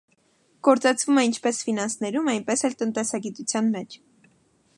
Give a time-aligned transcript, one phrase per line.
[0.67, 4.01] Գործածվում է ինչպես ֆինանսներում այնպես էլ տնտեսագիտության մեջ։